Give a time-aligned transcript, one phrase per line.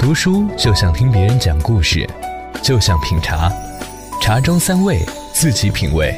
[0.00, 2.08] 读书就像听别人讲故事，
[2.62, 3.52] 就像品茶，
[4.22, 4.98] 茶中三味，
[5.34, 6.14] 自己品味；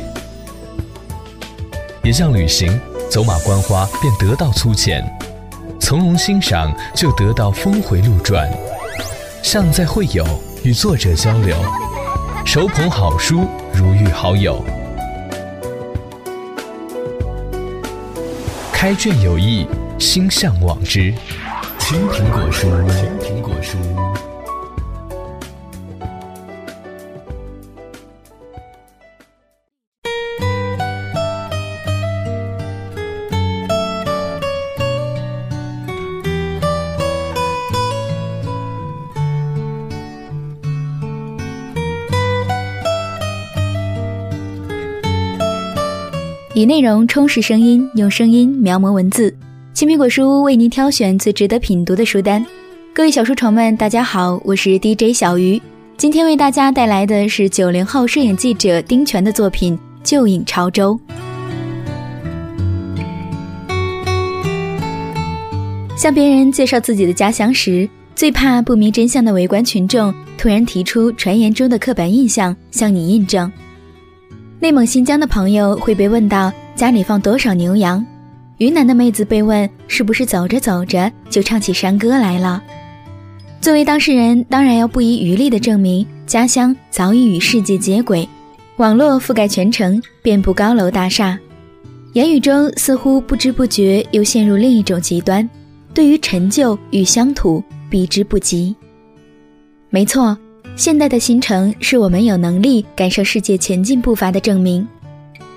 [2.04, 2.80] 也像旅行，
[3.10, 5.04] 走马观花便得到粗浅，
[5.80, 8.48] 从容欣赏就得到峰回路转；
[9.42, 10.24] 像在会友，
[10.62, 11.56] 与作者交流，
[12.46, 14.64] 手捧好书如遇好友。
[18.72, 19.66] 开卷有益，
[19.98, 21.12] 心向往之。
[21.92, 23.76] 青苹果书，青苹果树。
[46.54, 49.36] 以内容充实声音，用声音描摹文字。
[49.74, 52.44] 青苹果书为您挑选最值得品读的书单。
[52.92, 55.60] 各位小书虫们，大家好，我是 DJ 小鱼。
[55.96, 61.00] 今天为大家带来的是九零后摄影记者丁权的作品《旧影潮州》。
[65.96, 73.50] 向别人介绍自己的家乡时，最怕不明真相的围观群众突然提出传言中的刻板印象向你印证。
[74.60, 78.04] 内蒙新疆的朋友会被问到家里放多少牛羊，
[78.62, 82.62] 云南的妹子被问是不是走着走着就唱起山歌来了。
[83.60, 88.28] 作为当事人，当然要不遗余力地证明家乡早已与世界接轨，
[88.76, 91.36] 网络覆盖全城，遍布高楼大厦。
[92.12, 95.48] 言语中似乎不知不觉又陷入另一种极端，
[95.92, 98.72] 对于陈旧与乡土避之不及。
[99.90, 100.38] 没错。
[100.76, 104.86] 现代的新城是我们有能力感受世界前进步伐的证明，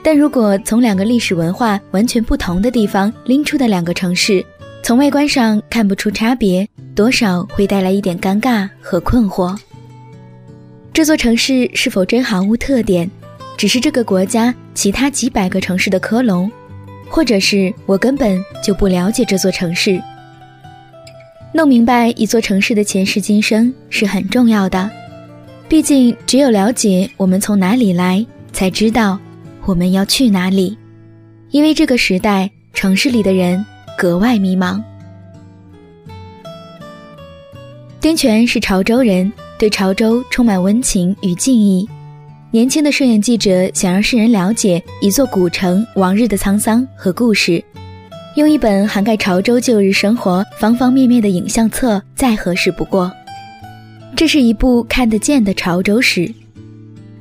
[0.05, 4.45] 但如果从两个历史文化完全不同的地方拎出的两个城市，
[4.83, 9.57] 从外观上看不出差别，多少会带来一点尴尬和困惑。
[10.93, 13.09] 这座城市是否真毫无特点，
[13.57, 16.51] 只是这个国家其他几百个城市的科隆，
[17.09, 19.99] 或者是我根本就不了解这座城市？
[21.51, 24.87] 弄明白一座城市的前世今生是很重要的。
[25.67, 28.23] 毕竟，只有了解我们从哪里来，
[28.53, 29.19] 才知道
[29.65, 30.77] 我们要去哪里。
[31.51, 33.63] 因为这个时代，城市里的人
[33.97, 34.81] 格外迷茫。
[38.01, 41.87] 丁权是潮州人，对潮州充满温情与敬意。
[42.51, 47.63] 年轻的摄影记者想让世人了解一座古城往日的沧桑和故事，
[48.35, 53.11] 用一本涵盖潮州旧日生活方方面面的影像册，再合适不过。
[54.15, 56.21] 这是一部看得见的潮州史，《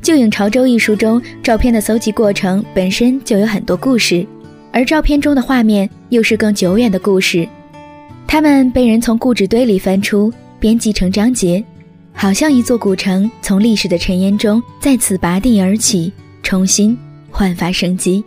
[0.04, 4.24] 旧影潮州》一书中，照片的搜集过程本身就有很多故事，
[4.70, 7.48] 而照片中的画面又是更久远的故事。
[8.26, 11.64] 它们被人从故纸堆里翻出，编辑成章节，
[12.12, 16.94] 好像一座古城从历史的尘烟中再次拔地而起，重新
[17.30, 18.22] 焕发生机。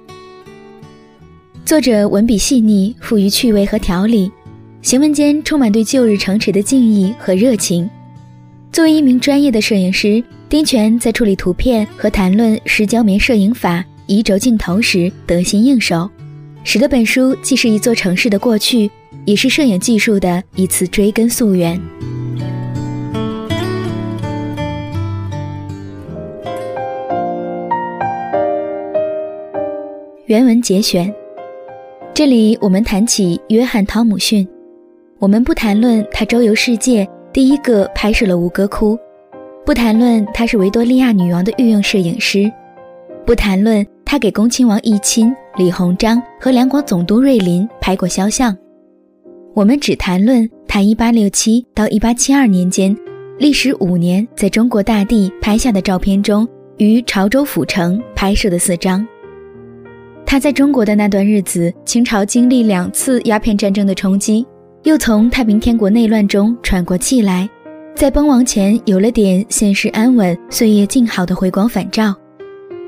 [1.64, 4.32] 作者文笔细腻，富于趣味和条理，
[4.82, 7.88] 行文间充满对旧日城池的敬意和热情。
[8.72, 16.10] 作为一名专业的摄影师，丁权在处理图片和谈论石胶棉摄影法、移轴镜头时得心应手，
[16.64, 18.90] 使得本书既是一座城市的过去，
[19.26, 21.78] 也是摄影技术的一次追根溯源。
[30.28, 31.14] 原文节选，
[32.14, 34.48] 这里我们谈起约翰·汤姆逊，
[35.20, 37.06] 我们不谈论他周游世界。
[37.34, 38.98] 第一个拍摄了吴哥窟，
[39.68, 42.50] 不谈论他是维多利亚女王的御用摄影师，
[43.26, 48.58] 不谈论他给恭亲王奕亲、李鸿章和两广总督瑞林拍过肖像，
[49.54, 52.96] 我们只谈论他1867到1872年间，
[53.38, 56.48] 历时五年在中国大地拍下的照片中，
[56.78, 59.06] 于潮州府城拍摄的四张。
[60.26, 64.48] 他在中国的那段日子，清朝经历两次鸦片战争的冲击。
[64.84, 67.50] 又从太平天国内乱中喘过气来，
[67.98, 72.14] 在崩亡前有了点现世安稳、岁月静好的回光返照，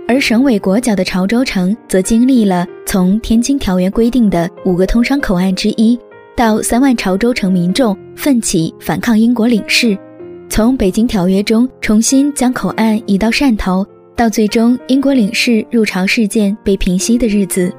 [0.07, 5.97] 而省委国脚的潮州城则经历了从天津条约规定的五个通商口岸之一，
[6.35, 9.97] 到三万潮州城民众奋起反抗英国领事，
[10.47, 13.83] 从北京条约中重新将口岸移到汕头，
[14.15, 17.73] 到最终英国领事入朝事件被平息的日子。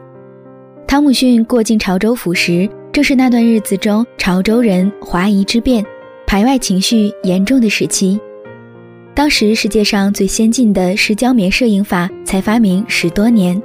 [0.85, 2.69] 汤姆逊过境潮州府时。
[2.93, 5.87] 正是那段日子中，潮州人华夷之变、
[6.31, 8.17] 排外情绪严重的时期。
[9.17, 13.61] 当时世界上最先进的石胶棉摄影法才发明十多年，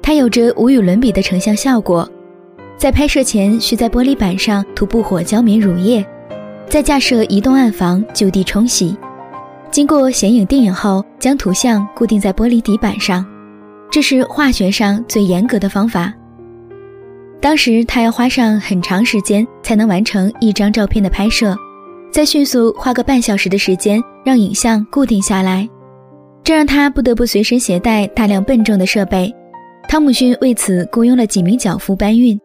[0.00, 2.08] 它有着无与伦比的成像效果。
[2.76, 6.06] 在拍摄前，需在玻璃板上涂布火胶棉乳液，
[6.68, 8.96] 再架设移动暗房就地冲洗，
[9.72, 13.26] 经过显影定影后，将图像固定在玻璃底板上，
[13.90, 16.14] 这是化学上最严格的方法。
[17.40, 21.56] 当时他要花上很长时间才能完成一张照片的拍摄，
[22.10, 25.68] 再迅速花个半小时的时间让影像固定下来，
[26.42, 29.32] 这让他不得不随身携带大量笨重的设备。
[29.88, 32.38] 汤姆逊为此雇佣了几名脚夫搬运。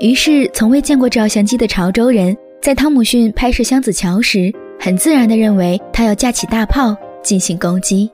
[0.00, 8.10] 于是，从未见过照相机的潮州人在汤姆逊拍摄箱子桥时，很自然地认为他要架起大炮进行攻击。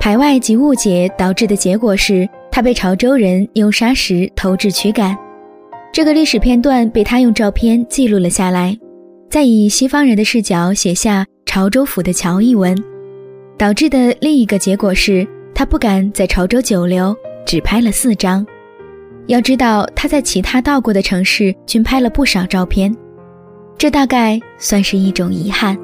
[0.00, 2.28] 排外及误解导致的结果是。
[2.54, 5.16] 他被潮州人用砂石投掷驱赶，
[5.90, 8.76] 这个历史片段被他用照片记录了下来，
[9.32, 12.76] 再以西方人的视角写下“潮州府的乔”一文，
[13.56, 18.46] 导致的另一个结果是他不敢在潮州久留，只拍了四张。
[19.28, 22.94] 要知道他在其他到过的城市均拍了不少照片，
[23.78, 25.78] 这大概算是一种遗憾。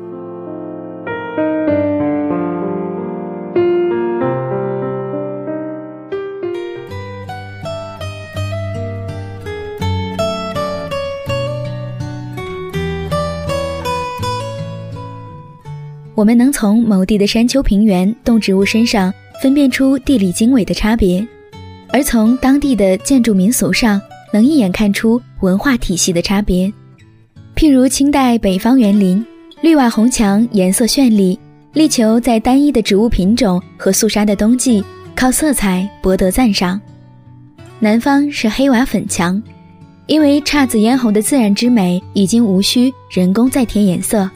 [16.19, 21.25] 我们能从某地的山丘、平原、动植物身上分辨出地理经纬的差别，
[21.91, 26.67] 而从当地的建筑民俗上能一眼看出文化体系的差别。
[27.55, 29.25] 譬如清代北方园林，
[29.61, 31.39] 绿瓦红墙颜色绚丽，
[31.73, 34.83] 力求在单一的植物品种和肃杀的冬季
[35.15, 36.81] 靠色彩博得赞赏。
[37.79, 39.41] 南方是黑瓦粉墙，
[40.09, 44.29] 因为姹紫嫣红的自然之美已经无需人工再添颜色。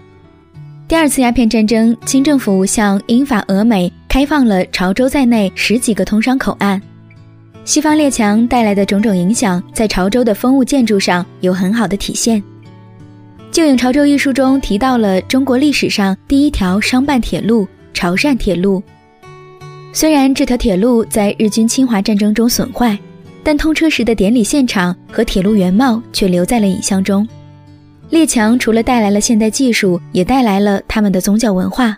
[0.93, 6.79] 第二次鸦片战争，清政府向英法俄美开放了潮州在内十几个通商口岸。
[7.65, 12.39] 西方列强带来的种种影响，在潮州的风物建筑上有很好的体现。
[13.51, 18.83] 《旧影潮州》一书中提到了中国历史上第一条商办铁路——潮汕铁路。
[19.95, 22.99] 虽然这条铁路在日军侵华战争中损坏，
[23.43, 27.27] 但通车时的典礼现场和铁路原貌却留在了影像中。
[28.13, 31.97] 列强除了带来了现代技术，也带来了他们的宗教文化。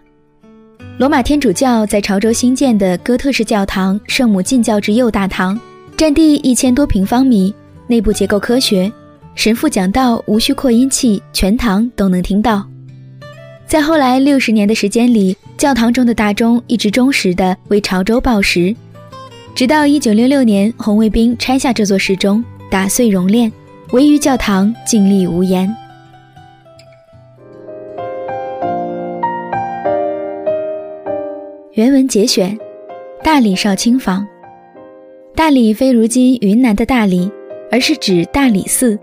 [0.97, 5.59] 罗马天主教在潮州新建的哥特式教堂圣母进教之右大堂，
[5.97, 7.53] 占地一千多平方米，
[7.89, 8.91] 内部结构科学，
[9.35, 12.65] 神父讲道无需扩音器，全堂都能听到。
[13.67, 18.73] 在后来六十年的时间里，教堂中的大钟一直忠实地为潮州报时，
[19.53, 23.51] 直到一九六六年红卫兵拆下这座时钟，打碎熔炼，
[23.91, 25.69] 唯余教堂静立无言。
[31.75, 32.57] 原文节选：
[33.21, 34.25] 大理少卿坊。
[35.35, 37.29] 大理非如今云南的大理，
[37.69, 38.97] 而是指大理寺，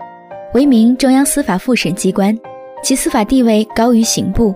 [0.54, 2.34] 为名中央司法复审机关，
[2.82, 4.54] 其司法地位高于刑部。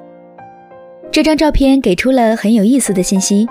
[1.12, 3.46] 这张照片给出了很有意思的信息，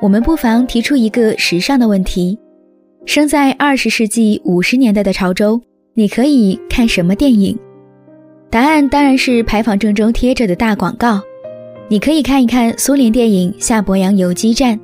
[0.00, 2.38] 我们不妨提出一个时尚的问题：
[3.04, 5.60] 生在二十世纪五十年代的潮州，
[5.94, 7.58] 你可以看什么电影？
[8.48, 11.20] 答案当然是牌坊正中贴着的大广告。
[11.90, 14.76] 你可以看一看苏联电影《夏伯阳游击战》，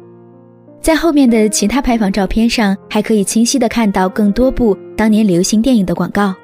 [0.81, 6.29] 在后面的其他拍房照片上，还可以清晰地看到更多部当年流行电影的广告。《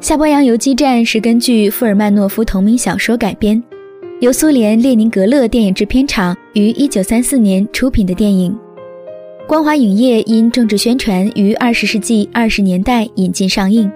[0.00, 3.62] 夏伯阳游击战》是根据富尔曼诺夫同名小说改编，
[4.20, 8.56] 由苏联列宁格勒电影制片厂于1934年出品的电影。
[9.46, 13.92] 光华影业因政治宣传于20世纪20年代引进上映。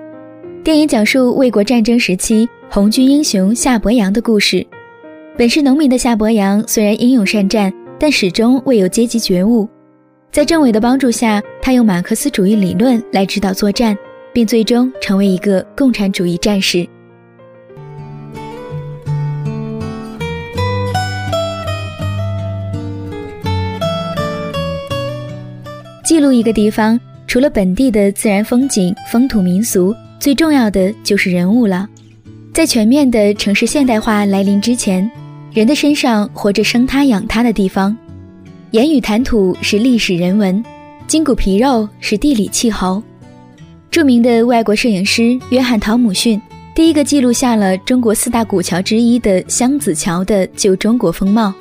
[0.62, 4.66] 电影讲述卫国战争时期红军英雄夏伯阳的故事。
[5.38, 9.68] 本是农民的夏伯阳虽然英勇善战，但始终未有阶级觉悟。
[10.32, 13.96] 在政委的帮助下，他用马克思主义理论来指导作战，
[14.32, 16.84] 并最终成为一个共产主义战士。
[26.04, 31.88] 记录一个地方，除了本地的自然风景、风土民俗，最重要的就是人物了。
[32.52, 35.08] 在全面的城市现代化来临之前。
[35.52, 37.96] 人的身上活着生他养他的地方，
[38.72, 40.62] 言语谈吐是历史人文，
[41.06, 43.02] 筋骨皮肉是地理气候。
[43.90, 46.40] 著名的外国摄影师约翰·陶姆逊
[46.74, 51.52] 第一个记录下了中国四大古桥之一的湘子桥的旧中国风貌。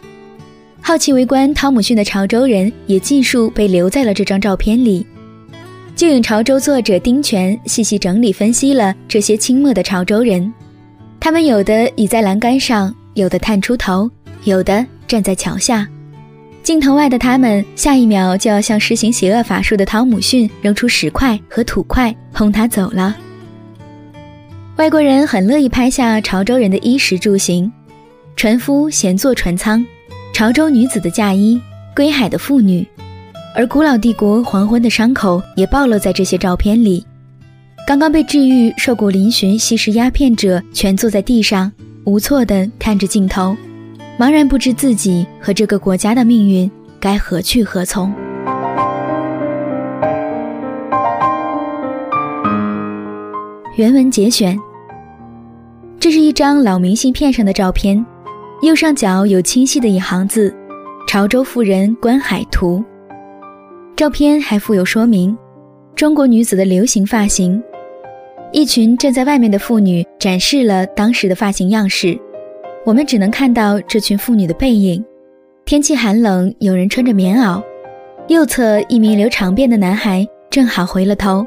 [0.82, 5.08] 好奇围观汤姆逊的潮州人也尽数被留在了这张照片里。
[5.96, 10.53] 旧影潮州作者丁权细细整理分析了这些清末的潮州人，
[11.22, 12.94] 他们有的倚在栏杆上。
[13.17, 14.07] 有的探出头，
[14.43, 15.88] 有的站在桥下，
[16.62, 23.17] 镜头外的他们，下一秒就要向施行邪恶法术的汤姆逊扔出石块和土块，轰他走了。
[24.75, 27.71] 外国人很乐意拍下潮州人的衣食住行，
[28.36, 29.83] 船夫闲坐船舱，
[30.31, 31.59] 潮州女子的嫁衣，
[31.95, 32.88] 归海的妇女，
[33.55, 37.03] 而古老帝国黄昏的伤口也暴露在这些照片里。
[37.88, 41.71] 刚刚被治愈、瘦骨嶙峋吸食鸦片者，蜷坐在地上，
[42.07, 43.53] 无措地看着镜头，
[44.17, 46.71] 茫然不知自己和这个国家的命运
[47.01, 48.13] 该何去何从。
[53.75, 54.57] 原文节选。
[55.99, 58.05] 这是一张老明信片上的照片，
[58.61, 60.55] 右上角有清晰的一行字
[61.09, 62.81] ：“潮州妇人观海图。”
[63.97, 65.37] 照片还附有说明：
[65.93, 67.61] 中国女子的流行发型。
[68.51, 72.18] 一群站在外面的妇女展示了当时的发型样式，
[72.86, 75.04] 我们只能看到这群妇女的背影。
[75.66, 77.62] 天气寒冷，有人穿着棉袄。
[78.30, 81.46] 右侧一名留长辫的男孩正好回了头。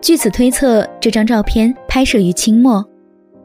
[0.00, 2.84] 据此推测，这张照片拍摄于清末，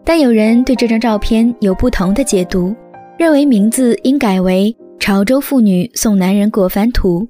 [0.04, 2.76] 但有人对这张照片有不同的解读，
[3.18, 7.22] 认为名字应改为《潮州妇女送男人过番图》，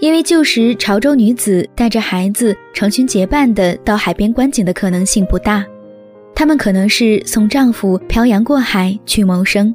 [0.00, 5.64] 因为旧时潮州女子带着孩子成群结伴的到海边观景的可能性不大，
[6.34, 9.74] 她们可能是送丈夫漂洋过海去谋生，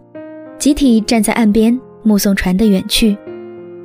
[0.58, 3.18] 集体站在岸边目送船的远去，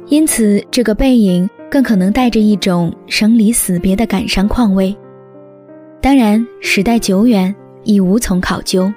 [0.08, 1.48] 因此这个背影。
[1.70, 4.96] 更可能带着一种生离死别的感伤况味。
[6.00, 8.92] 当然，时代久远，已无从考究。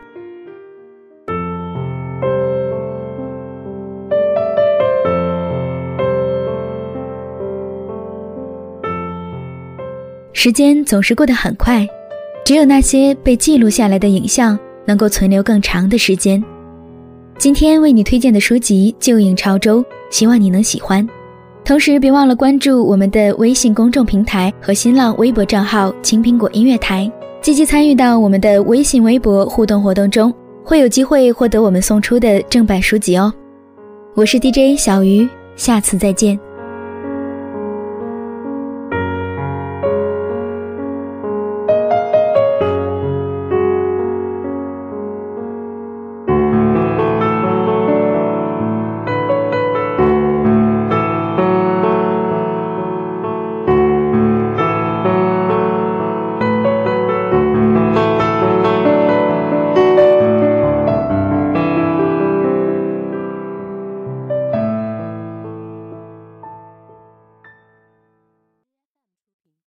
[10.40, 11.84] 时间总是过得很快，
[12.46, 16.42] 只有那些被记录下来的影像能够存留更长的时间。
[17.40, 21.06] 今天为你推荐的书籍《旧影潮州》，希望你能喜欢。
[21.66, 30.32] 同时，别忘了关注我们的微信公众平台和新浪微博账号“青苹果音乐台”，积极参与到我们的微信、微博互动活动中，
[30.64, 33.34] 会有机会获得我们送出的正版书籍哦。
[34.14, 36.40] 我是 DJ 小鱼，下次再见。